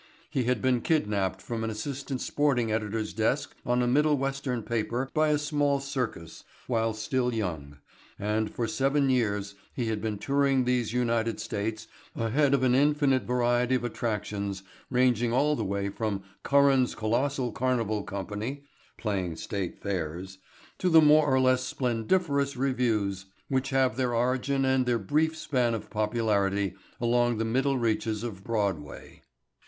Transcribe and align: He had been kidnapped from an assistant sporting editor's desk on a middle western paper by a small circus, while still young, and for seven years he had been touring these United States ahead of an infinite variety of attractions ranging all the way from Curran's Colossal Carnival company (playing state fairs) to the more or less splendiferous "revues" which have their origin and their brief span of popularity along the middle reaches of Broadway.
He 0.31 0.45
had 0.45 0.63
been 0.63 0.81
kidnapped 0.81 1.43
from 1.43 1.63
an 1.63 1.69
assistant 1.69 2.21
sporting 2.21 2.71
editor's 2.71 3.13
desk 3.13 3.53
on 3.63 3.83
a 3.83 3.87
middle 3.87 4.17
western 4.17 4.63
paper 4.63 5.07
by 5.13 5.27
a 5.27 5.37
small 5.37 5.79
circus, 5.79 6.43
while 6.65 6.95
still 6.95 7.31
young, 7.35 7.77
and 8.17 8.49
for 8.51 8.67
seven 8.67 9.11
years 9.11 9.53
he 9.75 9.89
had 9.89 10.01
been 10.01 10.17
touring 10.17 10.65
these 10.65 10.91
United 10.91 11.39
States 11.39 11.85
ahead 12.15 12.55
of 12.55 12.63
an 12.63 12.73
infinite 12.73 13.25
variety 13.25 13.75
of 13.75 13.83
attractions 13.83 14.63
ranging 14.89 15.31
all 15.31 15.55
the 15.55 15.63
way 15.63 15.89
from 15.89 16.23
Curran's 16.41 16.95
Colossal 16.95 17.51
Carnival 17.51 18.01
company 18.01 18.63
(playing 18.97 19.35
state 19.35 19.83
fairs) 19.83 20.39
to 20.79 20.89
the 20.89 20.99
more 21.01 21.27
or 21.27 21.39
less 21.39 21.63
splendiferous 21.63 22.57
"revues" 22.57 23.27
which 23.49 23.69
have 23.69 23.97
their 23.97 24.15
origin 24.15 24.65
and 24.65 24.87
their 24.87 24.97
brief 24.97 25.37
span 25.37 25.75
of 25.75 25.91
popularity 25.91 26.73
along 26.99 27.37
the 27.37 27.45
middle 27.45 27.77
reaches 27.77 28.23
of 28.23 28.43
Broadway. 28.43 29.21